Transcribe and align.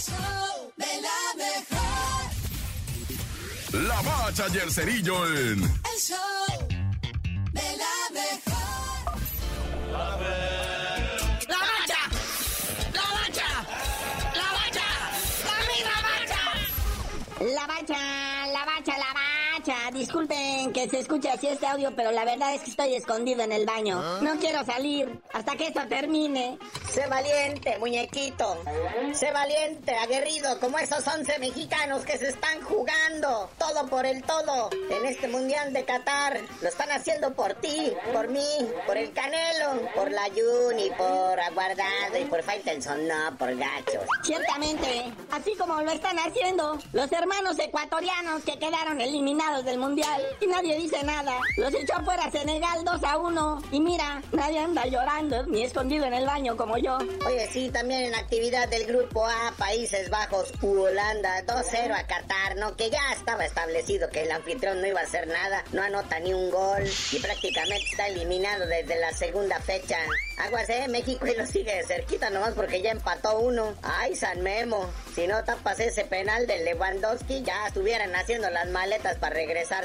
show 0.00 0.72
de 0.76 0.92
la 1.06 1.20
mejor. 1.36 2.22
La 3.86 4.00
bacha 4.02 4.46
y 4.52 4.58
el 4.58 4.70
cerillo 4.70 5.26
en... 5.26 5.62
El 5.62 5.98
show 5.98 6.68
de 7.52 7.76
la 7.82 7.96
mejor. 8.12 9.18
¡La 9.92 11.58
bacha! 11.66 12.02
¡La 12.94 13.06
bacha! 13.16 13.50
¡La 14.34 14.46
bacha! 14.52 14.88
¡La 15.46 15.56
misma 15.68 15.96
bacha! 16.08 16.40
La 17.40 17.66
bacha, 17.66 17.66
la 17.66 17.66
bacha, 17.66 17.66
la 17.66 17.66
bacha. 17.66 18.29
Disculpen 20.10 20.72
que 20.72 20.88
se 20.88 20.98
escuche 20.98 21.30
así 21.30 21.46
este 21.46 21.68
audio, 21.68 21.94
pero 21.94 22.10
la 22.10 22.24
verdad 22.24 22.52
es 22.52 22.62
que 22.62 22.70
estoy 22.70 22.96
escondido 22.96 23.44
en 23.44 23.52
el 23.52 23.64
baño. 23.64 24.02
No 24.22 24.40
quiero 24.40 24.64
salir 24.64 25.20
hasta 25.32 25.54
que 25.54 25.68
esto 25.68 25.82
termine. 25.88 26.58
Sé 26.90 27.06
valiente, 27.06 27.78
muñequito. 27.78 28.60
Sé 29.12 29.30
valiente, 29.30 29.94
aguerrido, 29.94 30.58
como 30.58 30.80
esos 30.80 31.06
11 31.06 31.38
mexicanos 31.38 32.04
que 32.04 32.18
se 32.18 32.30
están 32.30 32.60
jugando 32.62 33.50
todo 33.56 33.86
por 33.86 34.04
el 34.04 34.20
todo 34.24 34.70
en 34.90 35.06
este 35.06 35.28
Mundial 35.28 35.72
de 35.72 35.84
Qatar. 35.84 36.40
Lo 36.60 36.68
están 36.68 36.90
haciendo 36.90 37.32
por 37.32 37.54
ti, 37.54 37.92
por 38.12 38.26
mí, 38.26 38.68
por 38.88 38.96
el 38.96 39.12
Canelo, 39.12 39.92
por 39.94 40.10
la 40.10 40.24
Juni, 40.24 40.90
por 40.90 41.38
Aguardado 41.38 42.18
y 42.20 42.24
por 42.24 42.42
Faitelson, 42.42 43.06
no, 43.06 43.36
por 43.38 43.56
gachos. 43.56 44.08
Ciertamente, 44.24 45.12
así 45.30 45.54
como 45.56 45.80
lo 45.80 45.92
están 45.92 46.18
haciendo 46.18 46.80
los 46.92 47.12
hermanos 47.12 47.56
ecuatorianos 47.60 48.42
que 48.42 48.58
quedaron 48.58 49.00
eliminados 49.00 49.64
del 49.64 49.78
mundial 49.78 49.99
y 50.40 50.46
nadie 50.46 50.76
dice 50.76 51.02
nada. 51.04 51.38
Los 51.56 51.74
echó 51.74 51.94
fuera 52.04 52.30
Senegal 52.30 52.84
2 52.84 53.04
a 53.04 53.18
1 53.18 53.62
y 53.72 53.80
mira, 53.80 54.22
nadie 54.32 54.58
anda 54.58 54.86
llorando 54.86 55.46
ni 55.46 55.62
escondido 55.62 56.04
en 56.06 56.14
el 56.14 56.26
baño 56.26 56.56
como 56.56 56.78
yo. 56.78 56.98
Oye, 57.26 57.48
sí, 57.52 57.70
también 57.70 58.04
en 58.04 58.14
actividad 58.14 58.68
del 58.68 58.86
Grupo 58.86 59.26
A, 59.26 59.52
Países 59.58 60.10
Bajos 60.10 60.52
u 60.62 60.80
Holanda, 60.80 61.44
2-0 61.46 61.94
a 61.94 62.06
Qatar, 62.06 62.56
¿no? 62.56 62.76
Que 62.76 62.90
ya 62.90 63.00
estaba 63.12 63.44
establecido 63.44 64.08
que 64.10 64.22
el 64.22 64.30
anfitrión 64.30 64.80
no 64.80 64.86
iba 64.86 65.00
a 65.00 65.04
hacer 65.04 65.28
nada, 65.28 65.64
no 65.72 65.82
anota 65.82 66.18
ni 66.20 66.32
un 66.32 66.50
gol 66.50 66.82
y 67.12 67.18
prácticamente 67.18 67.84
está 67.90 68.08
eliminado 68.08 68.66
desde 68.66 68.98
la 68.98 69.12
segunda 69.12 69.60
fecha. 69.60 69.98
Aguas, 70.38 70.68
eh, 70.70 70.88
México 70.88 71.26
y 71.26 71.36
lo 71.36 71.46
sigue 71.46 71.76
de 71.76 71.84
cerquita 71.84 72.30
nomás 72.30 72.54
porque 72.54 72.80
ya 72.80 72.92
empató 72.92 73.38
uno. 73.40 73.74
Ay, 73.82 74.16
San 74.16 74.40
Memo, 74.42 74.88
si 75.14 75.26
no 75.26 75.44
tapas 75.44 75.80
ese 75.80 76.04
penal 76.04 76.46
de 76.46 76.64
Lewandowski, 76.64 77.42
ya 77.42 77.66
estuvieran 77.66 78.14
haciendo 78.14 78.48
las 78.48 78.68
maletas 78.70 79.18
para 79.18 79.34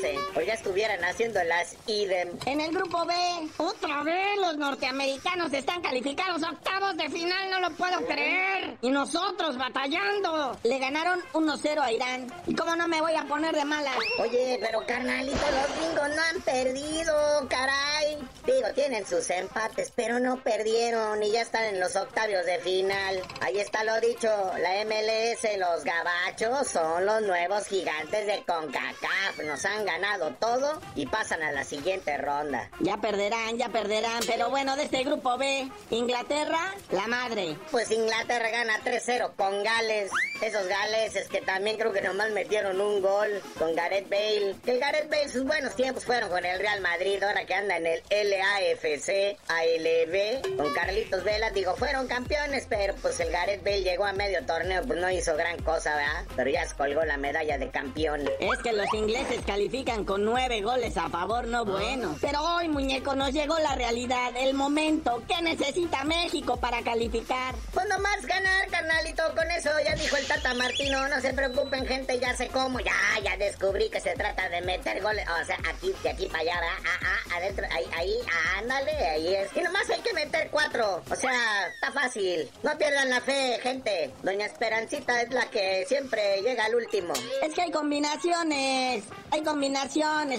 regresarse. 0.00 0.38
O 0.38 0.40
ya 0.40 0.54
estuvieran 0.54 1.04
haciendo 1.04 1.42
las 1.44 1.76
idem. 1.86 2.28
En 2.46 2.60
el 2.60 2.72
grupo 2.72 3.04
B, 3.04 3.14
otra 3.58 4.02
vez 4.02 4.38
los 4.38 4.56
norteamericanos 4.56 5.52
están 5.52 5.80
calificados 5.82 6.42
a 6.42 6.50
octavos 6.50 6.96
de 6.96 7.08
final, 7.10 7.50
no 7.50 7.60
lo 7.60 7.70
puedo 7.76 8.06
creer. 8.06 8.76
Y 8.80 8.90
nosotros 8.90 9.56
batallando. 9.56 10.58
Le 10.62 10.78
ganaron 10.78 11.20
1-0 11.32 11.80
a 11.80 11.92
Irán. 11.92 12.32
¿Y 12.46 12.54
cómo 12.54 12.76
no 12.76 12.88
me 12.88 13.00
voy 13.00 13.14
a 13.14 13.24
poner 13.24 13.54
de 13.54 13.64
mala? 13.64 13.92
Oye, 14.18 14.58
pero 14.60 14.84
carnalito, 14.86 15.36
los 15.38 15.78
gringos 15.78 16.16
no 16.16 16.22
han 16.22 16.40
perdido, 16.42 17.48
caray. 17.48 18.18
Digo, 18.46 18.68
tienen 18.74 19.06
sus 19.06 19.28
empates, 19.30 19.92
pero 19.94 20.18
no 20.18 20.42
perdieron 20.42 21.22
y 21.22 21.30
ya 21.32 21.42
están 21.42 21.64
en 21.64 21.80
los 21.80 21.94
octavios 21.96 22.44
de 22.46 22.58
final. 22.60 23.22
Ahí 23.40 23.58
está 23.58 23.84
lo 23.84 24.00
dicho, 24.00 24.28
la 24.58 24.84
MLS, 24.84 25.58
los 25.58 25.84
gabachos 25.84 26.68
son 26.68 27.06
los 27.06 27.22
nuevos 27.22 27.66
gigantes 27.66 28.26
de 28.26 28.42
CONCACAF. 28.44 29.44
Nos 29.44 29.64
han 29.64 29.84
ganado 29.90 30.30
todo 30.38 30.80
y 30.94 31.06
pasan 31.06 31.42
a 31.42 31.50
la 31.50 31.64
siguiente 31.64 32.16
ronda. 32.16 32.70
Ya 32.80 32.96
perderán, 32.98 33.58
ya 33.58 33.68
perderán. 33.70 34.22
Pero 34.26 34.50
bueno, 34.50 34.76
de 34.76 34.84
este 34.84 35.02
grupo 35.02 35.36
B, 35.36 35.68
Inglaterra, 35.90 36.74
la 36.90 37.06
madre. 37.08 37.56
Pues 37.70 37.90
Inglaterra 37.90 38.50
gana 38.50 38.78
3-0 38.84 39.32
con 39.36 39.62
Gales. 39.64 40.10
Esos 40.42 40.66
galeses 40.68 41.28
que 41.28 41.42
también 41.42 41.76
creo 41.76 41.92
que 41.92 42.00
nomás 42.00 42.30
metieron 42.30 42.80
un 42.80 43.02
gol 43.02 43.42
con 43.58 43.74
Gareth 43.74 44.08
Bale. 44.08 44.56
Que 44.64 44.72
el 44.72 44.80
Gareth 44.80 45.10
Bale 45.10 45.28
sus 45.28 45.44
buenos 45.44 45.74
tiempos 45.74 46.04
fueron 46.04 46.30
con 46.30 46.44
el 46.44 46.58
Real 46.58 46.80
Madrid, 46.80 47.22
ahora 47.22 47.44
que 47.44 47.54
anda 47.54 47.76
en 47.76 47.86
el 47.86 48.02
LAFC, 48.10 49.36
ALB, 49.48 50.56
con 50.56 50.72
Carlitos 50.72 51.24
Vela. 51.24 51.50
Digo, 51.50 51.74
fueron 51.76 52.06
campeones, 52.06 52.66
pero 52.68 52.94
pues 53.02 53.18
el 53.20 53.30
Gareth 53.30 53.64
Bale 53.64 53.82
llegó 53.82 54.04
a 54.04 54.12
medio 54.12 54.44
torneo, 54.46 54.82
pues 54.86 54.98
no 54.98 55.10
hizo 55.10 55.36
gran 55.36 55.60
cosa, 55.62 55.96
¿verdad? 55.96 56.24
Pero 56.36 56.50
ya 56.50 56.66
se 56.66 56.76
colgó 56.76 57.04
la 57.04 57.16
medalla 57.16 57.58
de 57.58 57.68
campeón. 57.70 58.22
Es 58.38 58.58
que 58.62 58.72
los 58.72 58.86
ingleses 58.94 59.40
califican 59.44 59.79
con 59.84 60.24
nueve 60.24 60.60
goles 60.60 60.94
a 60.98 61.08
favor, 61.08 61.46
no 61.46 61.64
bueno. 61.64 62.14
Pero 62.20 62.42
hoy, 62.42 62.68
muñeco, 62.68 63.14
nos 63.14 63.32
llegó 63.32 63.58
la 63.60 63.74
realidad, 63.74 64.30
el 64.36 64.52
momento. 64.52 65.22
¿Qué 65.26 65.40
necesita 65.40 66.04
México 66.04 66.58
para 66.58 66.82
calificar? 66.82 67.54
Pues 67.72 67.88
nomás 67.88 68.20
ganar, 68.26 68.68
carnalito, 68.68 69.22
con 69.34 69.50
eso 69.50 69.70
ya 69.82 69.94
dijo 69.94 70.16
el 70.16 70.26
Tata 70.26 70.52
Martino, 70.52 71.08
no 71.08 71.18
se 71.22 71.32
preocupen 71.32 71.86
gente, 71.86 72.18
ya 72.20 72.36
sé 72.36 72.48
cómo, 72.48 72.78
ya, 72.80 72.92
ya 73.24 73.38
descubrí 73.38 73.88
que 73.88 74.00
se 74.00 74.12
trata 74.12 74.50
de 74.50 74.60
meter 74.60 75.02
goles, 75.02 75.26
o 75.40 75.44
sea, 75.46 75.56
aquí, 75.66 75.94
de 76.02 76.10
aquí 76.10 76.26
para 76.26 76.40
allá. 76.40 76.60
Ah, 76.62 77.00
ah, 77.02 77.36
adentro, 77.36 77.66
ahí, 77.70 77.84
ahí, 77.96 78.14
ah, 78.30 78.58
ándale, 78.58 78.92
ahí 78.92 79.34
es. 79.34 79.56
Y 79.56 79.60
nomás 79.62 79.88
hay 79.88 80.00
que 80.00 80.12
meter 80.12 80.50
cuatro, 80.50 81.02
o 81.10 81.16
sea, 81.16 81.68
está 81.68 81.90
fácil, 81.90 82.50
no 82.62 82.76
pierdan 82.76 83.08
la 83.08 83.22
fe, 83.22 83.58
gente. 83.62 84.12
Doña 84.22 84.44
Esperancita 84.44 85.22
es 85.22 85.30
la 85.32 85.46
que 85.46 85.86
siempre 85.88 86.42
llega 86.42 86.66
al 86.66 86.74
último. 86.74 87.14
Es 87.42 87.54
que 87.54 87.62
hay 87.62 87.70
combinaciones, 87.70 89.04
hay 89.30 89.42
combinaciones. 89.42 89.69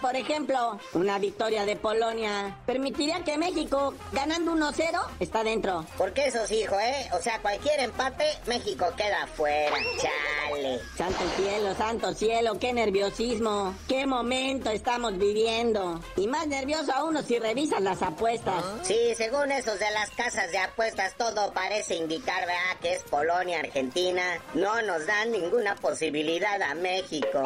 Por 0.00 0.16
ejemplo, 0.16 0.78
una 0.92 1.18
victoria 1.18 1.64
de 1.64 1.76
Polonia 1.76 2.56
permitiría 2.66 3.24
que 3.24 3.38
México, 3.38 3.94
ganando 4.12 4.52
1-0, 4.52 5.00
está 5.20 5.42
dentro. 5.42 5.84
Porque 5.96 6.26
eso 6.26 6.46
sí, 6.46 6.60
hijo, 6.60 6.78
¿eh? 6.78 7.08
O 7.12 7.20
sea, 7.20 7.40
cualquier 7.40 7.80
empate, 7.80 8.24
México 8.46 8.86
queda 8.96 9.26
fuera. 9.26 9.76
Chale. 10.00 10.80
Santo 10.96 11.24
cielo, 11.36 11.74
santo 11.74 12.14
cielo, 12.14 12.58
qué 12.58 12.72
nerviosismo, 12.72 13.74
qué 13.88 14.06
momento 14.06 14.70
estamos 14.70 15.18
viviendo. 15.18 16.00
Y 16.16 16.26
más 16.26 16.46
nervioso 16.46 16.92
a 16.92 17.04
uno 17.04 17.22
si 17.22 17.38
revisas 17.38 17.80
las 17.80 18.02
apuestas. 18.02 18.62
Sí, 18.82 19.14
según 19.16 19.52
esos 19.52 19.78
de 19.78 19.90
las 19.90 20.10
casas 20.10 20.50
de 20.50 20.58
apuestas, 20.58 21.14
todo 21.16 21.52
parece 21.52 21.96
indicar, 21.96 22.40
¿verdad? 22.40 22.78
Que 22.80 22.94
es 22.94 23.02
Polonia, 23.04 23.60
Argentina. 23.60 24.22
No 24.54 24.82
nos 24.82 25.06
dan 25.06 25.32
ninguna 25.32 25.74
posibilidad 25.76 26.60
a 26.62 26.74
México. 26.74 27.42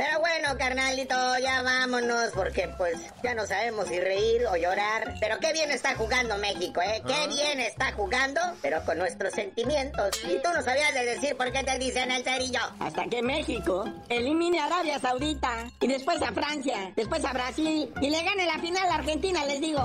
Pero 0.00 0.18
bueno, 0.20 0.56
carnalito, 0.56 1.14
ya 1.42 1.60
vámonos, 1.60 2.30
porque 2.34 2.70
pues 2.78 2.96
ya 3.22 3.34
no 3.34 3.46
sabemos 3.46 3.86
si 3.86 4.00
reír 4.00 4.46
o 4.46 4.56
llorar. 4.56 5.12
Pero 5.20 5.38
qué 5.40 5.52
bien 5.52 5.70
está 5.70 5.94
jugando 5.94 6.38
México, 6.38 6.80
¿eh? 6.80 7.02
Qué 7.06 7.28
bien 7.28 7.60
está 7.60 7.92
jugando, 7.92 8.40
pero 8.62 8.82
con 8.86 8.96
nuestros 8.96 9.34
sentimientos. 9.34 10.18
Y 10.24 10.40
tú 10.40 10.48
no 10.54 10.62
sabías 10.62 10.94
de 10.94 11.04
decir 11.04 11.36
por 11.36 11.52
qué 11.52 11.62
te 11.64 11.78
dicen 11.78 12.10
el 12.10 12.24
cerillo. 12.24 12.60
Hasta 12.78 13.04
que 13.10 13.20
México 13.20 13.84
elimine 14.08 14.60
a 14.60 14.64
Arabia 14.68 14.98
Saudita 14.98 15.70
y 15.80 15.86
después 15.86 16.22
a 16.22 16.32
Francia, 16.32 16.94
después 16.96 17.22
a 17.26 17.34
Brasil 17.34 17.92
y 18.00 18.08
le 18.08 18.22
gane 18.22 18.46
la 18.46 18.58
final 18.58 18.90
a 18.90 18.94
Argentina, 18.94 19.44
les 19.44 19.60
digo. 19.60 19.84